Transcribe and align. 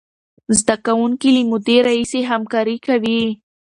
زده 0.59 0.75
کوونکي 0.85 1.29
له 1.35 1.41
مودې 1.49 1.77
راهیسې 1.87 2.19
همکاري 2.31 2.77
کوي. 2.87 3.21